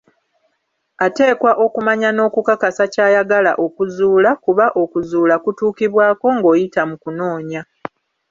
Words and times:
Ateekwa 1.05 1.51
okumanya 1.65 2.09
n'okukakasa 2.13 2.83
ky'ayagala 2.93 3.51
okuzuula, 3.65 4.31
kuba 4.43 4.65
okuzuula 4.81 5.35
kutuukibwako 5.43 6.27
ng'oyita 6.37 6.81
mu 6.89 6.95
kunoonya. 7.03 7.61